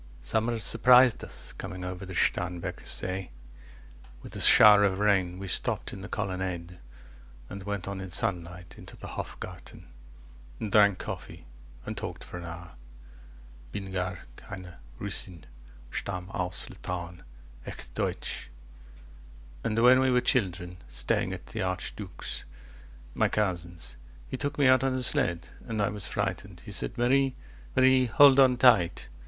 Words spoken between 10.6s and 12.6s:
drank coffee, and talked for an